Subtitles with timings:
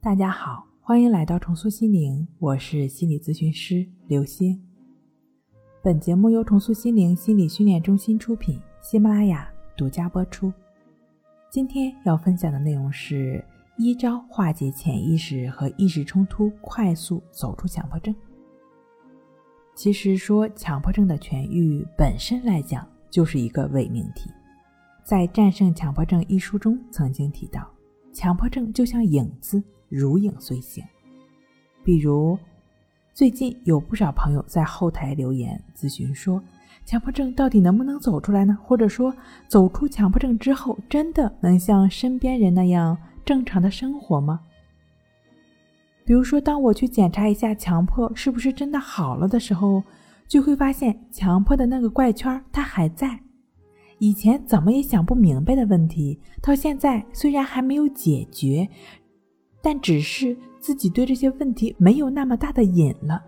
[0.00, 4.56] 大家好，欢迎来到重塑心灵，我是心理咨询师刘星。
[5.82, 10.52] 本节目由重塑心灵心理训练中心出品，喜马拉雅独家播出。
[11.50, 13.44] 今天要分享的内容是
[13.76, 18.14] 一招化解潜意识和意识冲突，快速走出强迫症。
[19.74, 24.30] 其实说强迫症的痊愈本身来讲，就是一个伪命题。
[25.02, 27.68] 在《战胜强迫症》一书中曾经提到，
[28.12, 30.84] 强迫症就像影子，如影随形。
[31.84, 32.38] 比如，
[33.14, 36.42] 最近有不少朋友在后台留言咨询说，
[36.84, 38.58] 强迫症到底能不能走出来呢？
[38.62, 39.14] 或者说，
[39.46, 44.40] 走出强迫症之后，真的能像身边人那样正常的生活吗？
[46.04, 49.82] 比如说，当我去检查一下强迫是不是真的好了的时候，
[50.26, 53.20] 就会发现强迫的那个怪圈它还在。
[53.98, 58.68] 以前怎么也想不明白的问题，到现在虽然还没有解决，
[59.62, 63.22] 但只是自己对这些问题没有那么大的瘾了，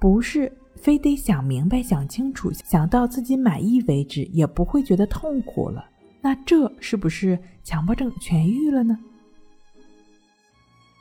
[0.00, 5.84] 不是非得想明白、想清楚、想到自己满意为止，也不会觉得痛苦了。
[6.20, 8.98] 那这是不是强迫症痊愈了呢？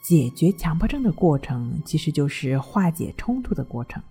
[0.03, 4.02] 解决强迫症的过程，其实就是化解冲突的过程。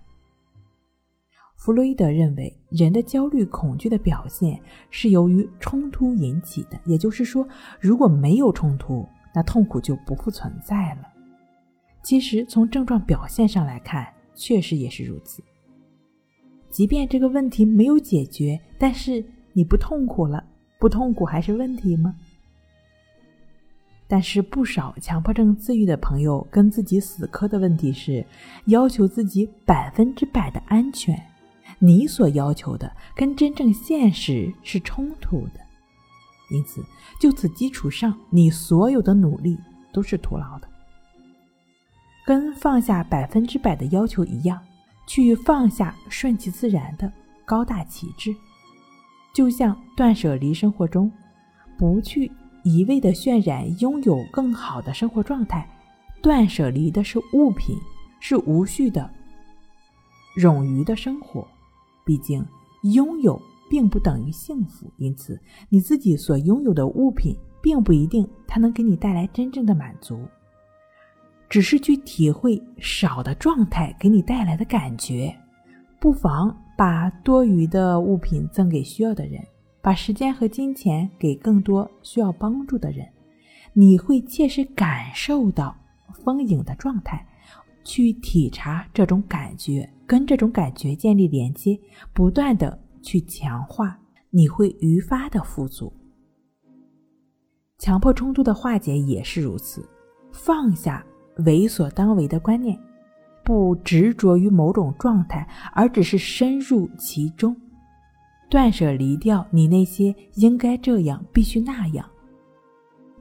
[1.57, 4.57] 弗洛伊德认为，人的焦虑、恐惧的表现
[4.89, 6.79] 是由于冲突引起的。
[6.85, 7.45] 也就是说，
[7.79, 11.07] 如果没有冲突，那痛苦就不复存在了。
[12.03, 15.43] 其实，从症状表现上来看，确实也是如此。
[16.69, 20.41] 即便这个问题没有解决，但是你不痛苦了，
[20.79, 22.15] 不痛苦还是问题吗？
[24.07, 28.25] 但是，不少强迫症自愈的朋友跟自己死磕的问题是，
[28.67, 31.19] 要求自己百分之百的安全。
[31.79, 35.59] 你所要求的跟真正现实是冲突的，
[36.49, 36.83] 因此
[37.19, 39.57] 就此基础上，你所有的努力
[39.91, 40.67] 都是徒劳的。
[42.25, 44.59] 跟放下百分之百的要求一样，
[45.05, 47.11] 去放下顺其自然的
[47.45, 48.35] 高大旗帜，
[49.33, 51.11] 就像断舍离生活中，
[51.77, 52.31] 不去
[52.63, 55.69] 一味的渲染拥有更好的生活状态，
[56.21, 57.77] 断舍离的是物品，
[58.19, 59.09] 是无序的、
[60.35, 61.47] 冗余的生活。
[62.07, 62.43] 毕竟，
[62.83, 63.37] 拥有
[63.69, 65.37] 并不等于幸福，因此
[65.67, 70.25] 你自己所拥有的物品，并不一定它能给你带来真正的满足。
[71.49, 75.35] 只是去体会少的状态给你带来的感觉，
[75.99, 79.45] 不妨把多余的物品赠给需要的人，
[79.81, 83.05] 把时间和金钱给更多需要帮助的人，
[83.73, 85.75] 你会切实感受到
[86.23, 87.25] 丰盈的状态。
[87.87, 91.79] 去体察这种感觉，跟这种感觉建立连接，
[92.13, 93.97] 不断的去强化，
[94.29, 95.91] 你会愈发的富足。
[97.77, 99.87] 强迫冲突的化解也是如此，
[100.33, 101.01] 放下
[101.45, 102.77] 为所当为的观念，
[103.41, 107.55] 不执着于某种状态，而只是深入其中，
[108.49, 112.05] 断舍离掉你那些应该这样、必须那样。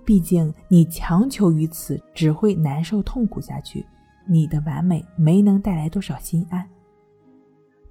[0.05, 3.87] 毕竟你强求于此，只会难受痛苦下去。
[4.27, 6.69] 你的完美没能带来多少心安，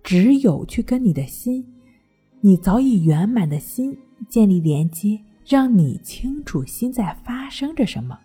[0.04, 1.66] 只有去跟你的心，
[2.42, 3.98] 你早已圆满的心
[4.28, 8.20] 建立连接，让你清楚心在发生着什么，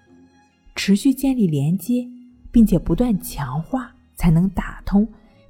[0.74, 2.08] 持续建立连接，
[2.50, 5.06] 并且不断强化，才能打通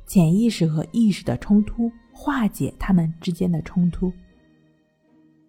[0.07, 4.13] 潜意识和意识的冲突，化解他们之间的冲突。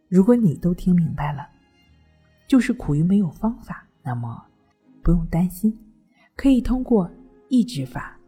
[0.07, 1.47] 如果你都听明白了，
[2.47, 4.45] 就是苦于没有方法，那么
[5.01, 5.77] 不用担心。
[6.41, 7.07] 可以通过
[7.49, 8.19] 意志法，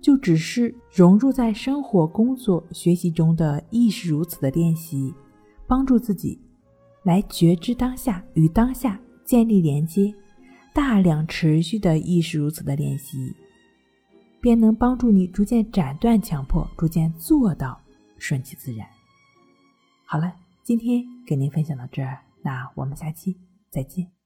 [0.00, 5.14] 就只是融入在生活、工作、学习中的意识如此的练习，
[5.68, 6.36] 帮助自己
[7.04, 10.12] 来觉知当下，与当下建立连接。
[10.74, 13.32] 大量持续的意识如此的练习，
[14.40, 17.80] 便能帮助你逐渐斩断强迫，逐渐做到
[18.18, 18.84] 顺其自然。
[20.04, 23.36] 好了，今天给您分享到这儿，那我们下期
[23.70, 24.19] 再见。